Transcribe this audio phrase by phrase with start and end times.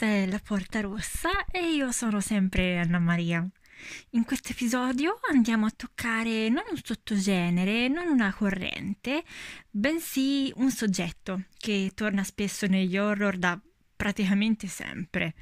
[0.00, 3.46] questa è La Porta Rossa e io sono sempre Anna Maria.
[4.12, 9.22] In questo episodio andiamo a toccare non un sottogenere, non una corrente,
[9.68, 13.60] bensì un soggetto che torna spesso negli horror da
[13.94, 15.34] praticamente sempre.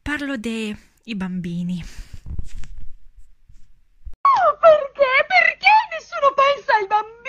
[0.00, 0.74] Parlo dei
[1.14, 1.84] bambini.
[4.22, 5.26] Oh, perché?
[5.26, 7.28] Perché nessuno pensa ai bambini?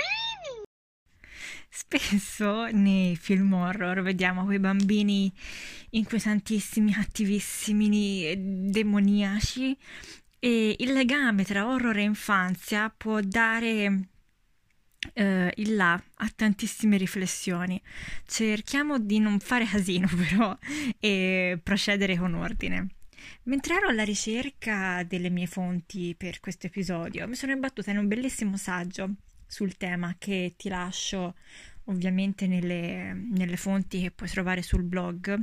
[1.67, 5.33] Spesso nei film horror vediamo quei bambini
[5.91, 9.77] inquietantissimi, cattivissimi, demoniaci
[10.39, 14.09] e il legame tra horror e infanzia può dare
[15.13, 17.81] eh, il là a tantissime riflessioni.
[18.25, 20.57] Cerchiamo di non fare casino però
[20.99, 22.87] e procedere con ordine.
[23.43, 28.07] Mentre ero alla ricerca delle mie fonti per questo episodio, mi sono imbattuta in un
[28.07, 29.15] bellissimo saggio
[29.45, 31.35] sul tema che ti lascio
[31.85, 35.39] ovviamente nelle, nelle fonti che puoi trovare sul blog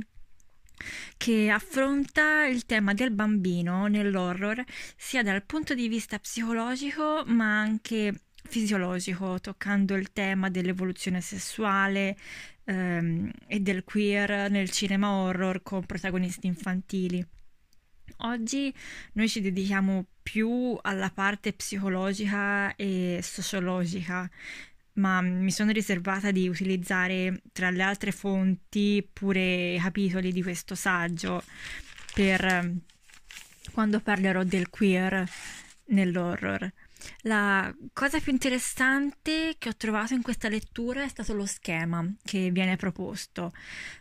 [1.17, 4.63] che affronta il tema del bambino nell'horror
[4.95, 12.17] sia dal punto di vista psicologico ma anche fisiologico, toccando il tema dell'evoluzione sessuale
[12.63, 17.25] ehm, e del queer nel cinema horror con protagonisti infantili.
[18.21, 18.73] Oggi
[19.13, 24.29] noi ci dedichiamo più alla parte psicologica e sociologica
[24.97, 30.75] ma mi sono riservata di utilizzare tra le altre fonti pure i capitoli di questo
[30.75, 31.43] saggio
[32.13, 32.79] per ehm,
[33.71, 35.27] quando parlerò del queer
[35.85, 36.71] nell'horror.
[37.21, 42.49] La cosa più interessante che ho trovato in questa lettura è stato lo schema che
[42.51, 43.51] viene proposto.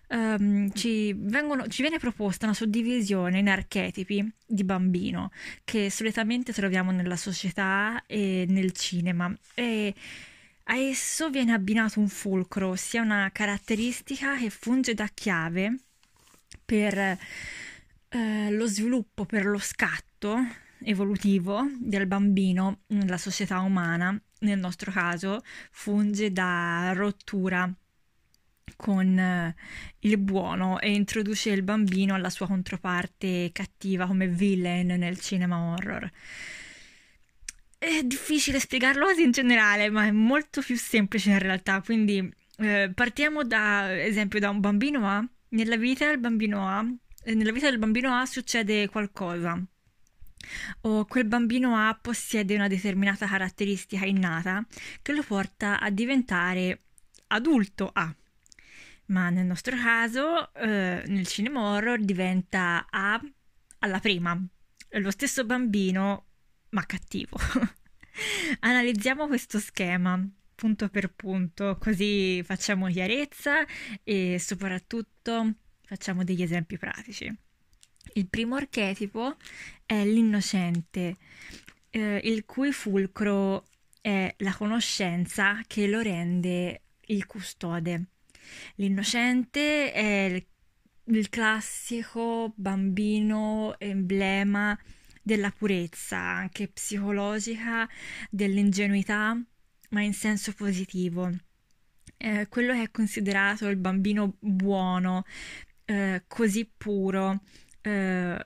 [0.09, 5.31] Um, ci, vengono, ci, viene proposta una suddivisione in archetipi di bambino
[5.65, 9.33] che solitamente troviamo nella società e nel cinema.
[9.55, 9.95] E
[10.69, 15.77] a esso viene abbinato un fulcro, ossia una caratteristica che funge da chiave
[16.65, 17.19] per
[18.09, 20.37] eh, lo sviluppo, per lo scatto
[20.81, 27.73] evolutivo del bambino nella società umana, nel nostro caso funge da rottura
[28.77, 29.55] con eh,
[30.01, 36.11] il buono e introduce il bambino alla sua controparte cattiva come villain nel cinema horror.
[37.87, 41.81] È difficile spiegarlo in generale, ma è molto più semplice in realtà.
[41.83, 45.25] Quindi eh, partiamo da esempio da un bambino A.
[45.51, 46.85] Nella vita del bambino A,
[47.23, 49.65] eh, nella vita del bambino A succede qualcosa.
[50.81, 54.67] O quel bambino A possiede una determinata caratteristica innata
[55.01, 56.87] che lo porta a diventare
[57.29, 58.13] adulto A.
[59.07, 63.23] Ma nel nostro caso, eh, nel cinema horror diventa A
[63.79, 64.37] alla prima.
[64.91, 66.26] Lo stesso bambino
[66.77, 67.39] ma cattivo.
[68.61, 70.23] Analizziamo questo schema
[70.55, 73.65] punto per punto, così facciamo chiarezza
[74.05, 75.55] e soprattutto
[75.85, 77.35] facciamo degli esempi pratici.
[78.15, 79.37] Il primo archetipo
[79.87, 81.17] è l'innocente,
[81.91, 83.65] eh, il cui fulcro
[84.01, 88.05] è la conoscenza che lo rende il custode.
[88.77, 90.47] L'innocente è il,
[91.17, 94.79] il classico bambino emblema
[95.27, 97.89] della purezza, anche psicologica,
[98.31, 99.37] dell'ingenuità,
[99.91, 101.29] ma in senso positivo.
[102.17, 105.25] Eh, quello che è considerato il bambino buono,
[105.85, 107.41] eh, così puro,
[107.81, 108.37] eh,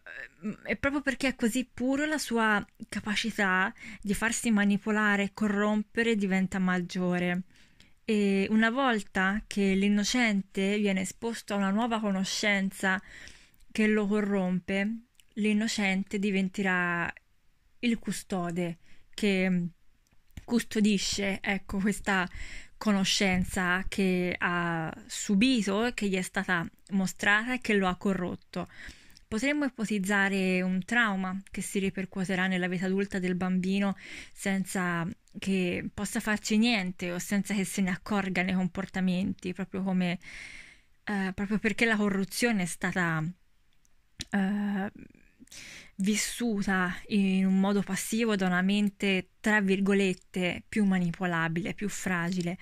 [0.62, 6.58] è proprio perché è così puro la sua capacità di farsi manipolare e corrompere diventa
[6.58, 7.42] maggiore.
[8.06, 12.98] E una volta che l'innocente viene esposto a una nuova conoscenza
[13.70, 17.12] che lo corrompe, l'innocente diventerà
[17.80, 18.78] il custode
[19.14, 19.64] che mm,
[20.44, 22.28] custodisce ecco questa
[22.76, 28.68] conoscenza che ha subito, che gli è stata mostrata e che lo ha corrotto.
[29.28, 33.97] Potremmo ipotizzare un trauma che si ripercuoterà nella vita adulta del bambino
[34.32, 35.06] senza
[35.38, 40.18] che possa farci niente o senza che se ne accorga nei comportamenti, proprio come
[41.04, 43.22] eh, proprio perché la corruzione è stata
[44.30, 44.91] eh,
[45.97, 52.58] vissuta in un modo passivo da una mente, tra virgolette, più manipolabile, più fragile.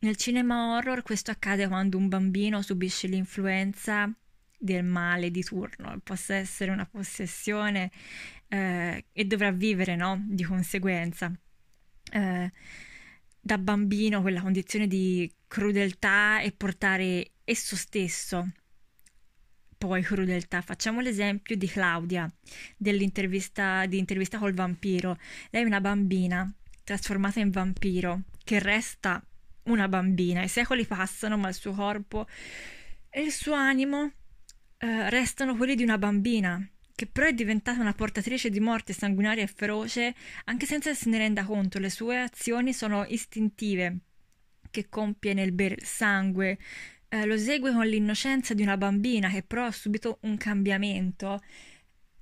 [0.00, 4.12] Nel cinema horror questo accade quando un bambino subisce l'influenza
[4.56, 7.90] del male di turno, possa essere una possessione
[8.48, 10.24] eh, e dovrà vivere no?
[10.28, 11.32] di conseguenza.
[12.10, 12.52] Eh,
[13.40, 18.50] da bambino quella condizione di crudeltà e portare esso stesso
[19.78, 20.60] poi crudeltà.
[20.60, 22.30] Facciamo l'esempio di Claudia,
[22.76, 25.16] dell'intervista di intervista col vampiro.
[25.50, 26.52] Lei è una bambina
[26.82, 29.22] trasformata in vampiro che resta
[29.64, 30.42] una bambina.
[30.42, 32.26] I secoli passano, ma il suo corpo
[33.10, 34.12] e il suo animo
[34.78, 39.44] eh, restano quelli di una bambina, che però è diventata una portatrice di morte sanguinaria
[39.44, 40.14] e feroce,
[40.44, 41.78] anche senza se ne renda conto.
[41.78, 43.98] Le sue azioni sono istintive,
[44.70, 46.58] che compie nel bere sangue,
[47.08, 51.40] eh, lo esegue con l'innocenza di una bambina che però ha subito un cambiamento.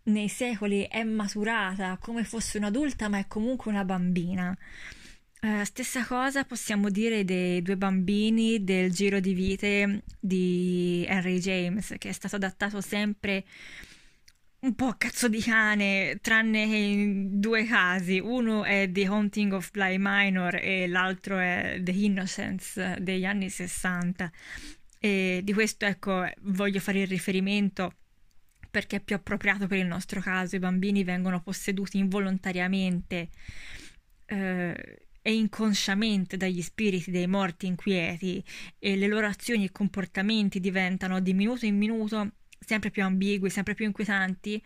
[0.05, 4.57] Nei secoli è maturata come fosse un'adulta, ma è comunque una bambina.
[5.41, 11.95] Eh, stessa cosa possiamo dire dei due bambini del giro di vite di Henry James,
[11.99, 13.45] che è stato adattato sempre
[14.61, 18.19] un po' a cazzo di cane, tranne che in due casi.
[18.19, 24.31] Uno è The Haunting of Bly Minor e l'altro è The Innocence degli anni 60.
[24.99, 27.93] E di questo, ecco, voglio fare il riferimento
[28.71, 30.57] perché è più appropriato per il nostro caso.
[30.57, 33.31] I bambini vengono posseduti involontariamente
[34.27, 38.45] eh, e inconsciamente dagli spiriti dei morti inquieti
[38.79, 43.75] e le loro azioni e comportamenti diventano di minuto in minuto sempre più ambigui, sempre
[43.75, 44.63] più inquietanti,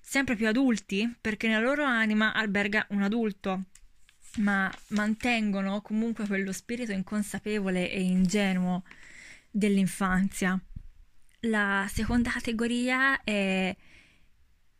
[0.00, 3.64] sempre più adulti, perché nella loro anima alberga un adulto,
[4.36, 8.84] ma mantengono comunque quello spirito inconsapevole e ingenuo
[9.50, 10.60] dell'infanzia.
[11.42, 13.74] La seconda categoria è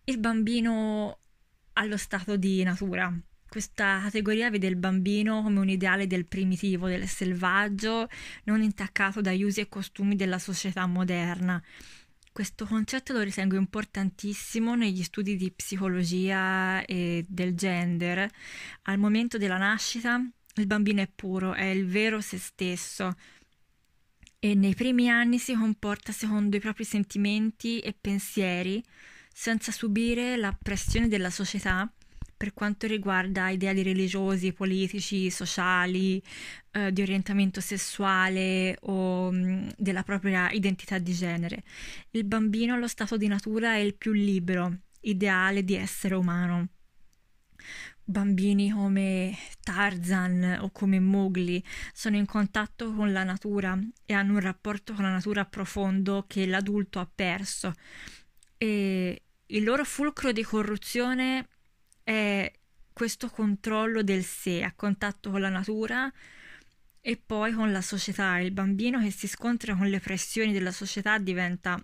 [0.04, 1.18] il bambino
[1.74, 3.12] allo stato di natura.
[3.48, 8.08] Questa categoria vede il bambino come un ideale del primitivo, del selvaggio,
[8.44, 11.62] non intaccato dagli usi e costumi della società moderna.
[12.30, 18.30] Questo concetto lo ritengo importantissimo negli studi di psicologia e del gender.
[18.82, 20.20] Al momento della nascita
[20.54, 23.14] il bambino è puro, è il vero se stesso
[24.40, 28.82] e nei primi anni si comporta secondo i propri sentimenti e pensieri
[29.32, 31.90] senza subire la pressione della società
[32.38, 36.22] per quanto riguarda ideali religiosi, politici, sociali,
[36.70, 41.64] eh, di orientamento sessuale o mh, mm, della propria identità di genere.
[42.12, 46.68] Il bambino allo stato di natura è il più libero, ideale di essere umano.
[48.10, 51.62] Bambini come Tarzan o come Mowgli
[51.92, 56.46] sono in contatto con la natura e hanno un rapporto con la natura profondo che
[56.46, 57.74] l'adulto ha perso
[58.56, 61.48] e il loro fulcro di corruzione
[62.02, 62.50] è
[62.94, 66.10] questo controllo del sé a contatto con la natura
[67.02, 68.38] e poi con la società.
[68.38, 71.78] Il bambino che si scontra con le pressioni della società diventa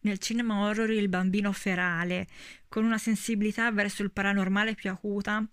[0.00, 2.28] nel cinema horror il bambino ferale,
[2.68, 5.46] con una sensibilità verso il paranormale più acuta,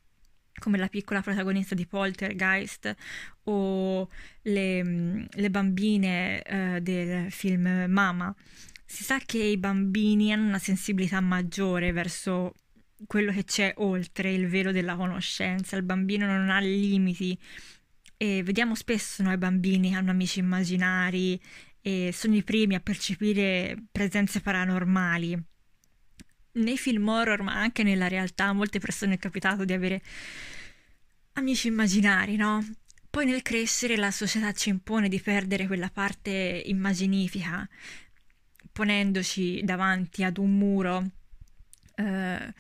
[0.60, 2.96] come la piccola protagonista di Poltergeist
[3.44, 4.08] o
[4.44, 8.34] le, le bambine eh, del film Mama.
[8.86, 12.54] Si sa che i bambini hanno una sensibilità maggiore verso
[13.08, 17.38] quello che c'è oltre il velo della conoscenza, il bambino non ha limiti
[18.18, 21.40] e vediamo spesso noi bambini che hanno amici immaginari
[21.82, 25.42] e sono i primi a percepire presenze paranormali.
[26.52, 30.02] Nei film horror, ma anche nella realtà, a molte persone è capitato di avere
[31.34, 32.66] amici immaginari, no?
[33.10, 37.68] Poi nel crescere la società ci impone di perdere quella parte immaginifica,
[38.72, 41.12] ponendoci davanti ad un muro
[41.96, 42.54] eh,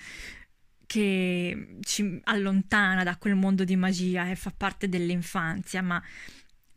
[0.85, 6.01] che ci allontana da quel mondo di magia e fa parte dell'infanzia, ma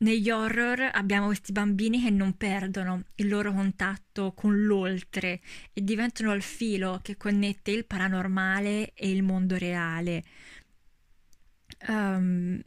[0.03, 5.41] negli horror abbiamo questi bambini che non perdono il loro contatto con l'oltre
[5.73, 10.25] e diventano il filo che connette il paranormale e il mondo reale.
[11.89, 12.61] Um,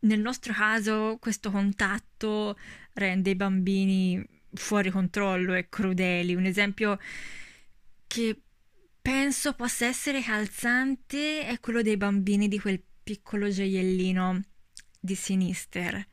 [0.00, 2.56] nel nostro caso questo contatto
[2.94, 6.34] rende i bambini fuori controllo e crudeli.
[6.34, 6.98] Un esempio
[8.06, 8.40] che
[9.00, 14.40] penso possa essere calzante è quello dei bambini di quel piccolo gioiellino
[14.98, 16.06] di Sinister.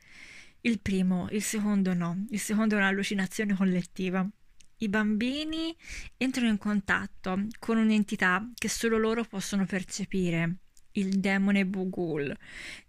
[0.67, 4.27] Il primo, il secondo no, il secondo è un'allucinazione collettiva.
[4.79, 5.73] I bambini
[6.17, 10.57] entrano in contatto con un'entità che solo loro possono percepire,
[10.91, 12.35] il demone Bugul,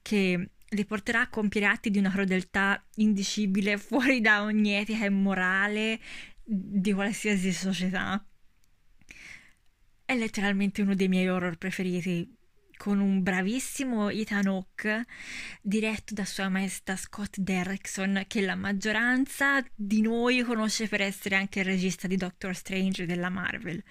[0.02, 5.10] che li porterà a compiere atti di una crudeltà indicibile fuori da ogni etica e
[5.10, 6.00] morale
[6.42, 8.20] di qualsiasi società.
[10.04, 12.37] È letteralmente uno dei miei horror preferiti,
[12.78, 15.04] con un bravissimo Ethan Hawke
[15.60, 21.58] diretto da Sua Maestà Scott Derrickson, che la maggioranza di noi conosce per essere anche
[21.58, 23.82] il regista di Doctor Strange della Marvel.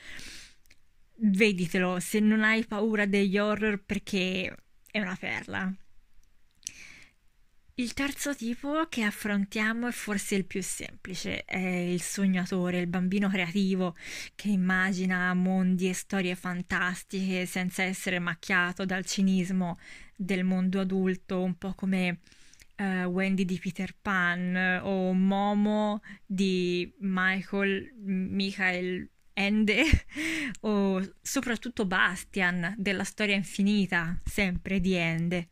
[1.19, 4.55] Veditelo se non hai paura degli horror perché
[4.89, 5.71] è una perla.
[7.79, 13.29] Il terzo tipo che affrontiamo è forse il più semplice, è il sognatore, il bambino
[13.29, 13.95] creativo
[14.33, 19.77] che immagina mondi e storie fantastiche senza essere macchiato dal cinismo
[20.15, 22.17] del mondo adulto, un po' come
[22.77, 29.83] uh, Wendy di Peter Pan o Momo di Michael Michael Ende
[30.61, 35.49] o soprattutto Bastian della storia infinita, sempre di Ende.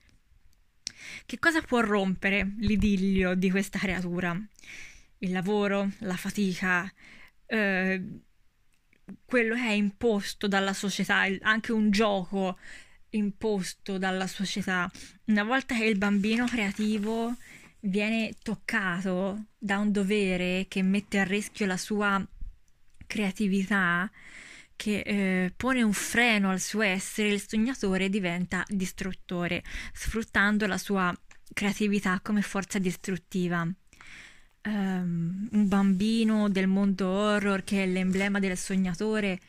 [1.26, 4.40] Che cosa può rompere l'idillio di questa creatura?
[5.20, 6.92] Il lavoro, la fatica,
[7.46, 8.02] eh,
[9.26, 12.58] quello che è imposto dalla società, anche un gioco
[13.12, 14.90] imposto dalla società.
[15.26, 17.36] Una volta che il bambino creativo
[17.82, 22.26] viene toccato da un dovere che mette a rischio la sua
[23.08, 24.10] creatività,
[24.76, 29.64] che eh, pone un freno al suo essere, il sognatore diventa distruttore,
[29.94, 31.16] sfruttando la sua
[31.54, 33.68] creatività come forza distruttiva.
[34.68, 39.40] Um, un bambino del mondo horror che è l'emblema del sognatore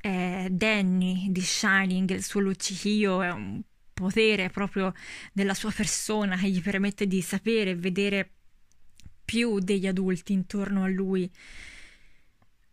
[0.00, 3.60] è Danny di Shining, il suo luccichio è un
[3.92, 4.94] potere proprio
[5.32, 8.30] della sua persona che gli permette di sapere e vedere
[9.24, 11.30] più degli adulti intorno a lui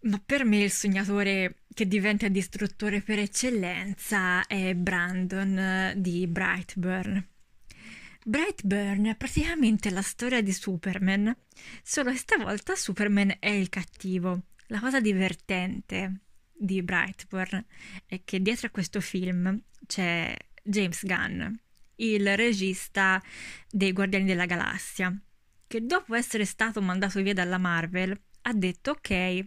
[0.01, 7.27] ma per me il sognatore che diventa distruttore per eccellenza è Brandon eh, di Brightburn.
[8.23, 11.35] Brightburn è praticamente la storia di Superman,
[11.81, 14.43] solo che stavolta Superman è il cattivo.
[14.67, 17.65] La cosa divertente di Brightburn
[18.05, 21.53] è che dietro a questo film c'è James Gunn,
[21.95, 23.21] il regista
[23.69, 25.17] dei Guardiani della Galassia,
[25.65, 29.45] che dopo essere stato mandato via dalla Marvel ha detto ok,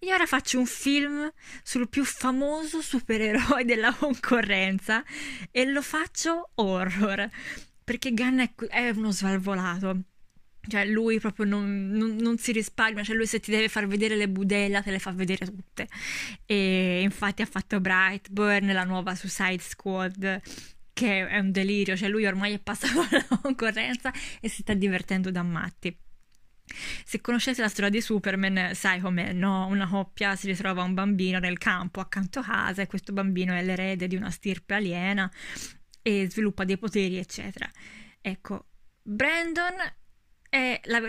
[0.00, 5.04] io ora faccio un film sul più famoso supereroe della concorrenza
[5.50, 7.28] e lo faccio horror,
[7.82, 10.00] perché Gunn è, è uno svalvolato.
[10.66, 13.02] Cioè, lui proprio non, non, non, si risparmia.
[13.04, 15.88] Cioè, lui se ti deve far vedere le budella, te le fa vedere tutte.
[16.46, 20.40] E infatti ha fatto Brightburn, la nuova Suicide Squad,
[20.94, 21.96] che è un delirio.
[21.96, 25.94] Cioè, lui ormai è passato alla concorrenza e si sta divertendo da matti.
[27.04, 29.66] Se conoscete la storia di Superman, sai com'è, no?
[29.66, 33.62] Una coppia si ritrova un bambino nel campo accanto a casa e questo bambino è
[33.62, 35.30] l'erede di una stirpe aliena
[36.02, 37.70] e sviluppa dei poteri, eccetera.
[38.20, 38.66] Ecco,
[39.02, 39.74] Brandon
[40.48, 41.00] è, la,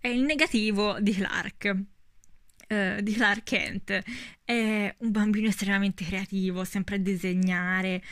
[0.00, 1.76] è il negativo di Clark.
[2.66, 4.02] Uh, di Clark Kent
[4.42, 8.02] è un bambino estremamente creativo, sempre a disegnare.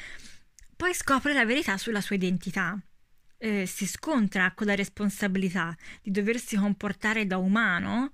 [0.76, 2.78] Poi scopre la verità sulla sua identità
[3.42, 8.12] eh, si scontra con la responsabilità di doversi comportare da umano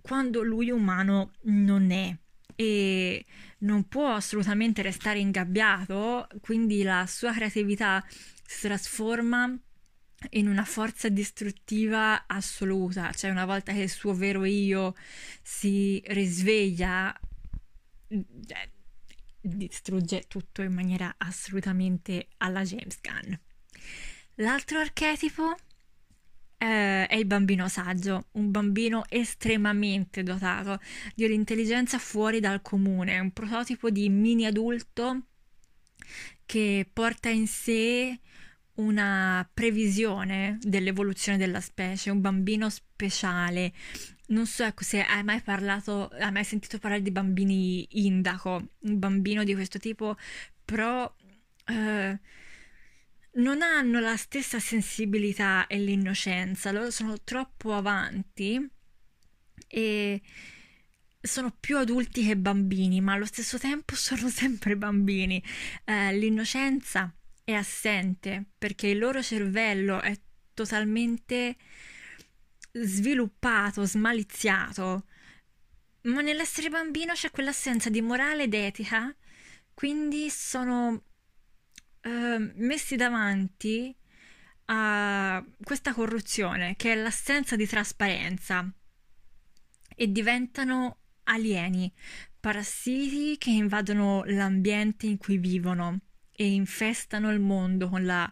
[0.00, 2.16] quando lui umano non è
[2.54, 3.24] e
[3.58, 8.04] non può assolutamente restare ingabbiato, quindi la sua creatività
[8.46, 9.58] si trasforma
[10.30, 14.94] in una forza distruttiva assoluta, cioè una volta che il suo vero io
[15.42, 17.18] si risveglia,
[18.08, 18.26] eh,
[19.40, 23.34] distrugge tutto in maniera assolutamente alla James Gunn.
[24.40, 25.54] L'altro archetipo
[26.56, 30.80] eh, è il bambino saggio, un bambino estremamente dotato
[31.14, 35.26] di un'intelligenza fuori dal comune, un prototipo di mini adulto
[36.46, 38.18] che porta in sé
[38.76, 43.74] una previsione dell'evoluzione della specie, un bambino speciale.
[44.28, 48.98] Non so ecco, se hai mai parlato, hai mai sentito parlare di bambini indaco, un
[48.98, 50.16] bambino di questo tipo,
[50.64, 51.14] però
[51.66, 52.18] eh,
[53.32, 58.68] non hanno la stessa sensibilità e l'innocenza, loro sono troppo avanti
[59.68, 60.20] e
[61.20, 65.42] sono più adulti che bambini, ma allo stesso tempo sono sempre bambini.
[65.84, 67.12] Eh, l'innocenza
[67.44, 70.18] è assente perché il loro cervello è
[70.54, 71.56] totalmente
[72.72, 75.04] sviluppato, smaliziato,
[76.02, 79.14] ma nell'essere bambino c'è quell'assenza di morale ed etica,
[79.74, 81.02] quindi sono
[82.02, 83.94] Ehm, messi davanti
[84.66, 88.72] a questa corruzione che è l'assenza di trasparenza
[89.94, 91.92] e diventano alieni,
[92.38, 96.00] parassiti che invadono l'ambiente in cui vivono
[96.40, 98.26] e infestano il mondo con la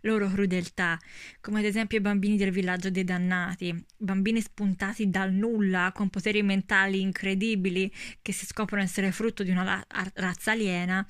[0.00, 0.98] loro crudeltà,
[1.40, 6.42] come ad esempio i bambini del villaggio dei dannati, bambini spuntati dal nulla con poteri
[6.42, 11.06] mentali incredibili che si scoprono essere frutto di una razza aliena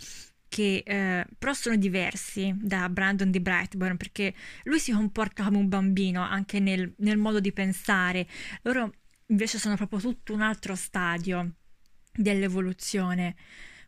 [0.52, 5.68] che eh, però sono diversi da Brandon di Brightburn perché lui si comporta come un
[5.70, 8.28] bambino anche nel, nel modo di pensare,
[8.60, 8.92] loro
[9.28, 11.54] invece sono proprio tutto un altro stadio
[12.12, 13.34] dell'evoluzione.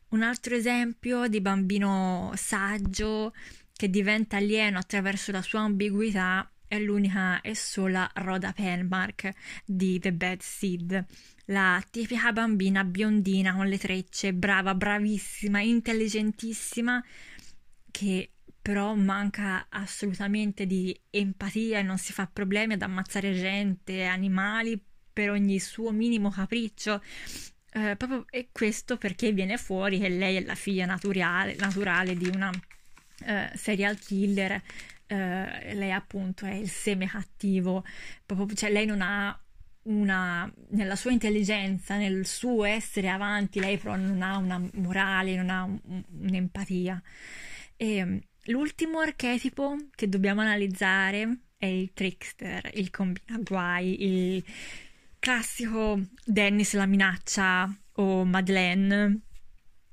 [0.09, 3.35] Un altro esempio di bambino saggio
[3.75, 9.31] che diventa alieno attraverso la sua ambiguità è l'unica e sola Rhoda Penmark
[9.67, 11.05] di The Bad Seed
[11.47, 17.05] la tipica bambina biondina con le trecce, brava, bravissima, intelligentissima,
[17.91, 18.31] che
[18.65, 24.83] però manca assolutamente di empatia e non si fa problemi ad ammazzare gente, animali
[25.13, 27.03] per ogni suo minimo capriccio.
[27.73, 32.29] Eh, proprio, e questo perché viene fuori che lei è la figlia naturale, naturale di
[32.29, 32.51] una
[33.27, 34.63] eh, serial killer.
[35.07, 37.85] Eh, lei appunto è il seme cattivo,
[38.25, 39.39] proprio, cioè lei non ha
[39.85, 45.51] una, nella sua intelligenza, nel suo essere avanti, lei però non ha una morale, non
[45.51, 47.03] ha un, un'empatia.
[47.77, 54.45] E l'ultimo archetipo che dobbiamo analizzare è il trickster, il combinaguai, il
[55.19, 59.21] classico Dennis la minaccia o Madeleine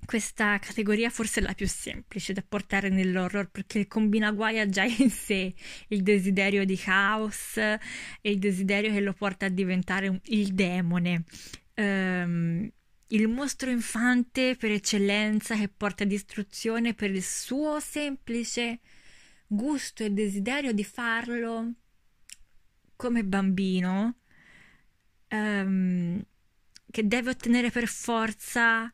[0.05, 4.84] questa categoria forse è la più semplice da portare nell'horror perché il combinaguai ha già
[4.84, 5.53] in sé
[5.88, 7.79] il desiderio di caos e
[8.22, 11.24] il desiderio che lo porta a diventare un, il demone.
[11.75, 12.70] Um,
[13.08, 18.79] il mostro infante per eccellenza che porta distruzione per il suo semplice
[19.48, 21.74] gusto e desiderio di farlo
[22.96, 24.20] come bambino,
[25.29, 26.24] um,
[26.89, 28.93] che deve ottenere per forza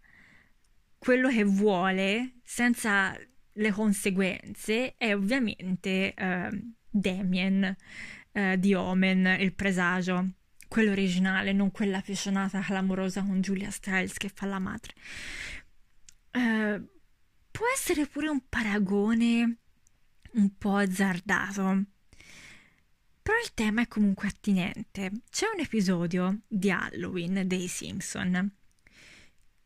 [1.08, 3.18] quello che vuole senza
[3.54, 7.74] le conseguenze è ovviamente uh, Damien
[8.34, 10.32] uh, di Omen, il presagio,
[10.68, 14.96] quello originale, non quella appassionata clamorosa con Julia Stiles che fa la madre.
[16.34, 16.86] Uh,
[17.52, 19.60] può essere pure un paragone
[20.34, 21.84] un po' azzardato.
[23.22, 25.22] Però il tema è comunque attinente.
[25.30, 28.57] C'è un episodio di Halloween dei Simpson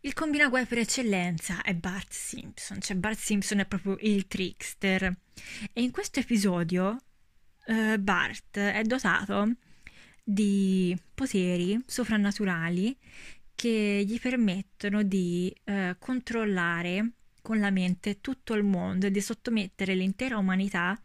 [0.01, 5.15] il combinaguai per eccellenza è Bart Simpson, cioè Bart Simpson è proprio il trickster.
[5.74, 6.98] E in questo episodio
[7.67, 9.55] uh, Bart è dotato
[10.24, 12.98] di poteri soprannaturali
[13.53, 19.93] che gli permettono di uh, controllare con la mente tutto il mondo e di sottomettere
[19.93, 21.00] l'intera umanità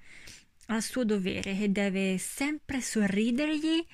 [0.68, 3.84] al suo dovere, che deve sempre sorridergli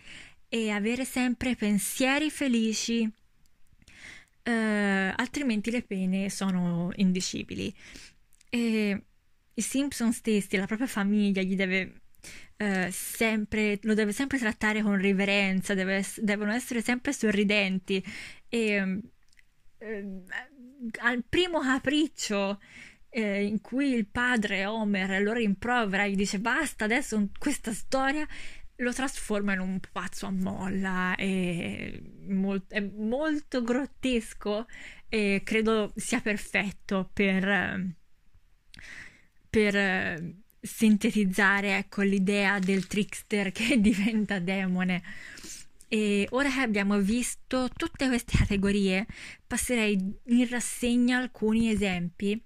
[0.48, 3.10] e avere sempre pensieri felici
[4.42, 7.74] eh, altrimenti le pene sono indicibili.
[8.48, 9.04] E
[9.54, 12.02] i Simpson stessi, la propria famiglia, gli deve
[12.56, 18.02] eh, sempre, lo deve sempre trattare con riverenza, deve, devono essere sempre sorridenti.
[18.48, 19.02] E
[19.78, 20.22] eh,
[21.00, 22.60] al primo capriccio
[23.08, 28.26] eh, in cui il padre Homer lo rimprovera, gli dice basta adesso questa storia
[28.82, 34.66] lo trasforma in un pazzo a molla, è, molt- è molto grottesco
[35.08, 37.94] e credo sia perfetto per,
[39.48, 45.02] per sintetizzare ecco, l'idea del trickster che diventa demone.
[45.88, 49.06] E ora che abbiamo visto tutte queste categorie,
[49.46, 52.42] passerei in rassegna alcuni esempi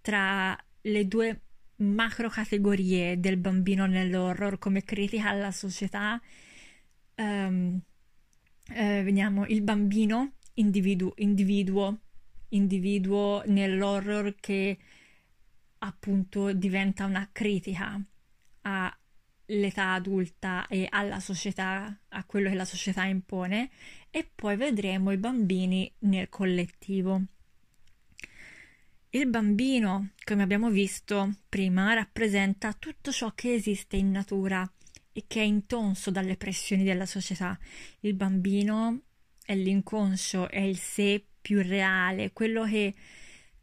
[0.00, 1.40] tra le due
[1.78, 6.20] macro categorie del bambino nell'horror come critica alla società.
[7.16, 7.80] Um,
[8.70, 12.00] eh, vediamo il bambino individuo, individuo,
[12.50, 14.78] individuo nell'horror che
[15.78, 18.00] appunto diventa una critica
[18.62, 23.70] all'età adulta e alla società, a quello che la società impone,
[24.10, 27.22] e poi vedremo i bambini nel collettivo.
[29.10, 34.70] Il bambino, come abbiamo visto prima, rappresenta tutto ciò che esiste in natura
[35.12, 37.58] e che è intonso dalle pressioni della società.
[38.00, 39.04] Il bambino
[39.42, 42.94] è l'inconscio, è il sé più reale, quello che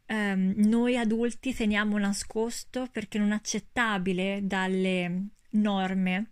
[0.07, 6.31] ehm, noi adulti teniamo nascosto perché non accettabile dalle norme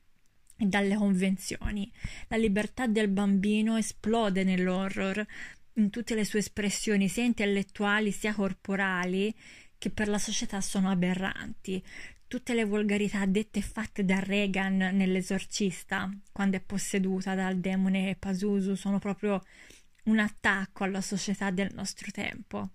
[0.58, 1.92] e dalle convenzioni.
[2.30, 5.24] La libertà del bambino esplode nell'horror
[5.76, 9.34] in tutte le sue espressioni, sia intellettuali sia corporali,
[9.78, 11.84] che per la società sono aberranti.
[12.28, 18.76] Tutte le volgarità dette e fatte da Reagan nell'esorcista, quando è posseduta dal demone Pazuzu,
[18.76, 19.42] sono proprio
[20.06, 22.70] un attacco alla società del nostro tempo.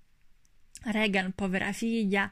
[0.85, 2.31] Reagan, povera figlia,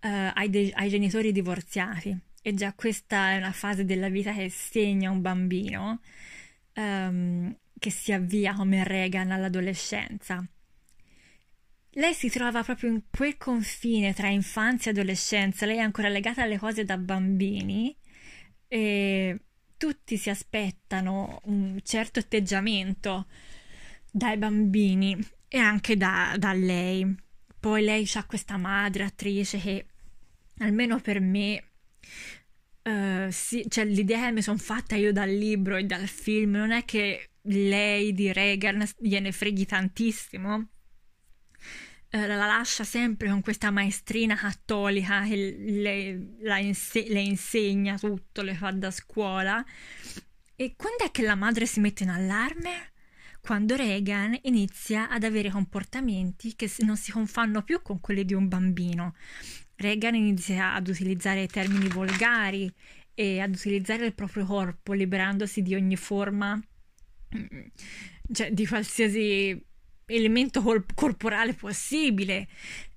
[0.00, 4.48] eh, ai, de- ai genitori divorziati, e già questa è una fase della vita che
[4.48, 6.00] segna un bambino.
[6.74, 10.44] Um, che si avvia come Reagan all'adolescenza.
[11.90, 16.42] Lei si trova proprio in quel confine tra infanzia e adolescenza, lei è ancora legata
[16.42, 17.96] alle cose da bambini
[18.68, 19.40] e
[19.76, 23.26] tutti si aspettano un certo atteggiamento
[24.10, 25.16] dai bambini
[25.48, 27.14] e anche da, da lei.
[27.58, 29.86] Poi lei ha questa madre attrice che
[30.58, 31.62] almeno per me
[32.86, 36.70] Uh, sì, cioè l'idea che mi sono fatta io dal libro e dal film non
[36.70, 40.68] è che lei di Reagan gliene freghi tantissimo.
[42.10, 48.54] eh, la lascia sempre con questa maestrina cattolica che le, inse- le insegna tutto, le
[48.54, 49.64] fa da scuola.
[50.54, 52.92] E quando è che la madre si mette in allarme?
[53.40, 58.48] Quando Reagan inizia ad avere comportamenti che non si confanno più con quelli di un
[58.48, 59.14] bambino.
[59.76, 62.72] Reagan inizia ad utilizzare termini volgari
[63.14, 66.60] e ad utilizzare il proprio corpo, liberandosi di ogni forma,
[68.32, 69.64] cioè di qualsiasi
[70.06, 72.48] elemento col- corporale possibile,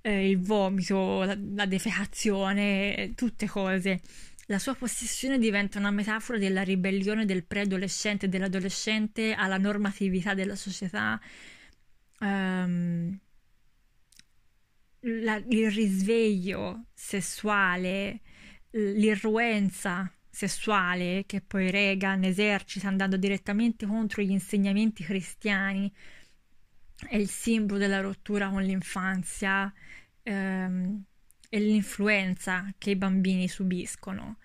[0.01, 4.01] eh, il vomito, la, la defecazione, tutte cose.
[4.47, 10.55] La sua possessione diventa una metafora della ribellione del preadolescente e dell'adolescente alla normatività della
[10.55, 11.19] società.
[12.19, 13.17] Um,
[15.01, 18.21] la, il risveglio sessuale,
[18.71, 25.91] l'irruenza sessuale che poi Reagan esercita andando direttamente contro gli insegnamenti cristiani
[27.09, 29.71] è il simbolo della rottura con l'infanzia
[30.23, 31.03] ehm,
[31.49, 34.37] e l'influenza che i bambini subiscono.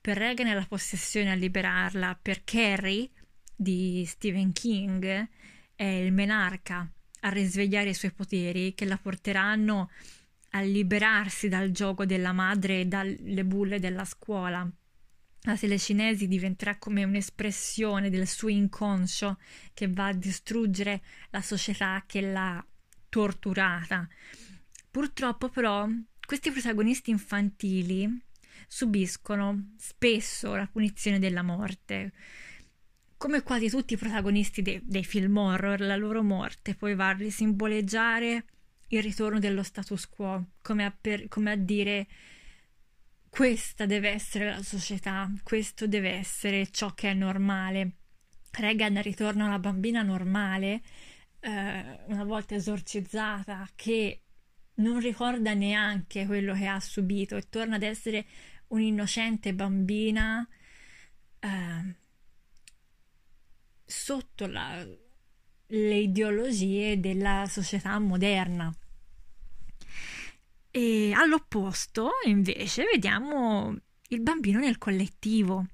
[0.00, 3.10] Per Reagan è la possessione a liberarla, per Carrie
[3.54, 5.28] di Stephen King
[5.74, 9.90] è il menarca a risvegliare i suoi poteri che la porteranno
[10.52, 14.66] a liberarsi dal gioco della madre e dalle bulle della scuola.
[15.44, 19.38] La telecinesi diventerà come un'espressione del suo inconscio
[19.74, 22.64] che va a distruggere la società che l'ha
[23.08, 24.08] torturata.
[24.88, 25.88] Purtroppo però
[26.24, 28.22] questi protagonisti infantili
[28.68, 32.12] subiscono spesso la punizione della morte.
[33.16, 37.12] Come quasi tutti i protagonisti de- dei film horror, la loro morte poi va a
[37.12, 38.44] risimboleggiare
[38.88, 42.06] il ritorno dello status quo, come a, per- come a dire
[43.32, 47.92] questa deve essere la società, questo deve essere ciò che è normale.
[48.50, 50.82] Regan ritorna una bambina normale,
[51.40, 54.24] eh, una volta esorcizzata, che
[54.74, 58.26] non ricorda neanche quello che ha subito e torna ad essere
[58.66, 60.46] un'innocente bambina
[61.40, 61.94] eh,
[63.82, 64.86] sotto la,
[65.68, 68.70] le ideologie della società moderna.
[70.74, 73.76] E all'opposto, invece, vediamo
[74.08, 75.66] il bambino nel collettivo.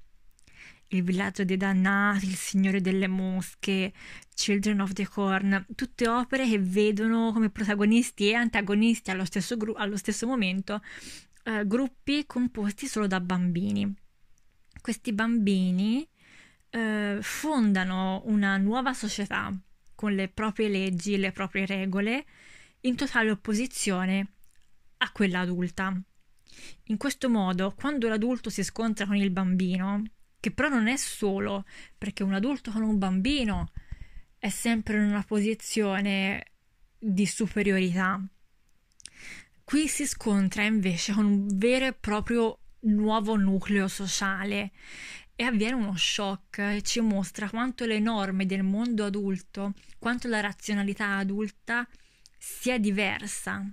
[0.89, 3.93] Il villaggio dei dannati, Il Signore delle Mosche,
[4.35, 9.77] Children of the Corn, tutte opere che vedono come protagonisti e antagonisti allo stesso, gru-
[9.77, 10.81] allo stesso momento
[11.43, 13.95] eh, gruppi composti solo da bambini.
[14.81, 16.05] Questi bambini
[16.71, 19.49] eh, fondano una nuova società
[19.95, 22.25] con le proprie leggi, le proprie regole,
[22.81, 24.33] in totale opposizione
[24.99, 25.93] a quella adulta.
[26.85, 30.03] In questo modo, quando l'adulto si scontra con il bambino,
[30.39, 31.65] che però non è solo
[31.97, 33.71] perché un adulto con un bambino
[34.37, 36.53] è sempre in una posizione
[36.97, 38.21] di superiorità.
[39.63, 44.71] Qui si scontra invece con un vero e proprio nuovo nucleo sociale
[45.35, 50.39] e avviene uno shock e ci mostra quanto le norme del mondo adulto, quanto la
[50.39, 51.87] razionalità adulta
[52.37, 53.63] sia diversa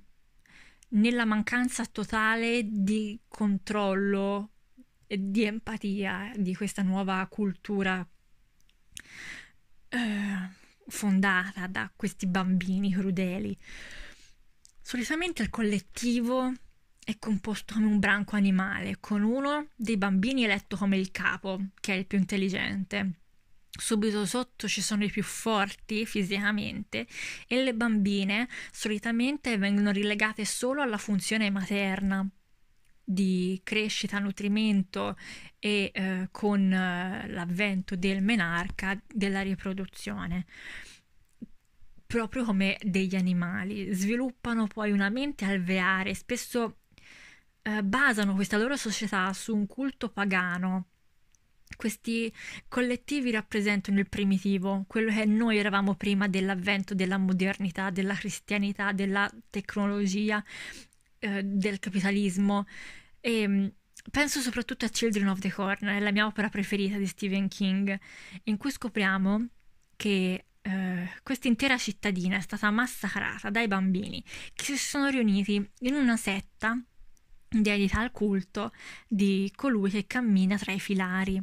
[0.88, 4.50] nella mancanza totale di controllo
[5.06, 8.06] e di empatia di questa nuova cultura
[9.88, 10.48] eh,
[10.88, 13.56] fondata da questi bambini crudeli.
[14.80, 16.52] Solitamente il collettivo
[17.04, 21.94] è composto come un branco animale, con uno dei bambini eletto come il capo, che
[21.94, 23.20] è il più intelligente
[23.76, 27.06] subito sotto ci sono i più forti fisicamente
[27.46, 32.28] e le bambine solitamente vengono rilegate solo alla funzione materna
[33.08, 35.16] di crescita, nutrimento
[35.60, 40.46] e eh, con eh, l'avvento del menarca della riproduzione
[42.06, 43.92] proprio come degli animali.
[43.92, 46.78] Sviluppano poi una mente alveare spesso
[47.62, 50.86] eh, basano questa loro società su un culto pagano
[51.74, 52.32] questi
[52.68, 59.30] collettivi rappresentano il primitivo, quello che noi eravamo prima dell'avvento della modernità, della cristianità, della
[59.50, 60.42] tecnologia,
[61.18, 62.66] eh, del capitalismo.
[63.20, 63.72] E ehm,
[64.10, 67.98] penso soprattutto a Children of the Corn, è la mia opera preferita di Stephen King,
[68.44, 69.48] in cui scopriamo
[69.96, 75.94] che eh, questa intera cittadina è stata massacrata dai bambini che si sono riuniti in
[75.94, 76.76] una setta
[77.48, 78.72] dedita al culto
[79.06, 81.40] di colui che cammina tra i filari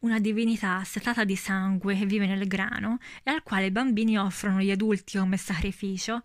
[0.00, 4.60] una divinità setata di sangue che vive nel grano e al quale i bambini offrono
[4.60, 6.22] gli adulti come sacrificio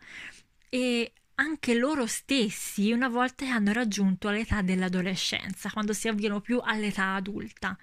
[0.69, 6.59] e anche loro stessi una volta che hanno raggiunto l'età dell'adolescenza, quando si avviano più
[6.61, 7.77] all'età adulta.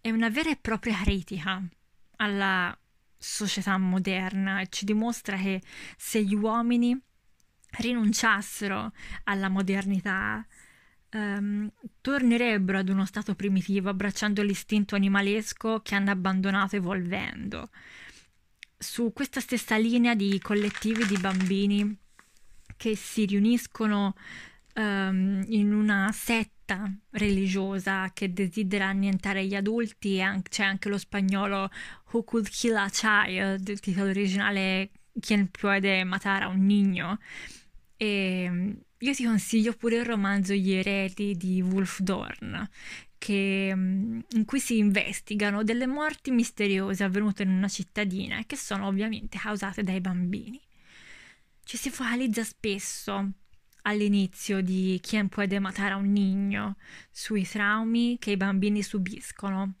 [0.00, 1.60] È una vera e propria critica
[2.16, 2.76] alla
[3.18, 5.60] società moderna e ci dimostra che
[5.96, 6.98] se gli uomini
[7.78, 8.92] rinunciassero
[9.24, 10.46] alla modernità,
[11.10, 11.70] ehm,
[12.00, 17.70] tornerebbero ad uno stato primitivo, abbracciando l'istinto animalesco che hanno abbandonato evolvendo.
[18.78, 21.98] Su questa stessa linea di collettivi di bambini
[22.76, 24.14] che si riuniscono
[24.74, 31.68] ehm, in una setta religiosa che desidera annientare gli adulti, c'è anche lo spagnolo
[32.12, 37.18] Who Could Kill a Child, il titolo originale Quien puede matare a un niño.
[37.96, 42.68] E io ti consiglio pure il romanzo Gli eredi di Wolf Dorn,
[43.16, 48.56] che, mm, in cui si investigano delle morti misteriose avvenute in una cittadina e che
[48.56, 50.60] sono ovviamente causate dai bambini.
[51.64, 53.30] Ci si focalizza spesso
[53.82, 56.76] all'inizio di Chi può matare a un nigno
[57.10, 59.74] sui traumi che i bambini subiscono.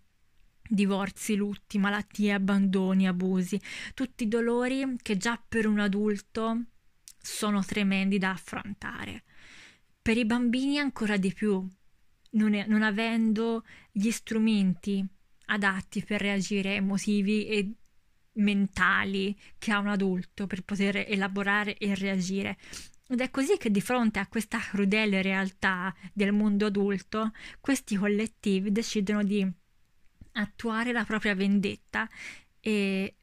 [0.66, 3.60] Divorzi, lutti, malattie, abbandoni, abusi,
[3.92, 6.64] tutti dolori che già per un adulto
[7.20, 9.24] sono tremendi da affrontare.
[10.00, 11.66] Per i bambini ancora di più,
[12.32, 15.04] non, è, non avendo gli strumenti
[15.46, 17.72] adatti per reagire emotivi e
[18.34, 22.56] mentali che ha un adulto per poter elaborare e reagire.
[23.08, 28.70] Ed è così che di fronte a questa crudele realtà del mondo adulto, questi collettivi
[28.70, 29.46] decidono di
[30.32, 32.08] attuare la propria vendetta
[32.60, 33.16] e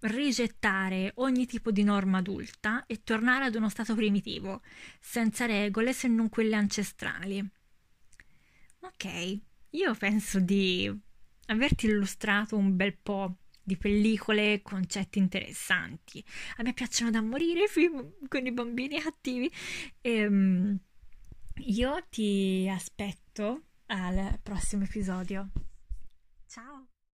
[0.00, 4.62] rigettare ogni tipo di norma adulta e tornare ad uno stato primitivo,
[5.00, 7.46] senza regole se non quelle ancestrali.
[8.80, 10.90] Ok, io penso di
[11.46, 16.24] averti illustrato un bel po' di pellicole, e concetti interessanti.
[16.56, 19.50] A me piacciono da morire i film con i bambini cattivi.
[20.00, 20.78] E, um,
[21.66, 25.50] io ti aspetto al prossimo episodio.
[26.46, 26.87] Ciao!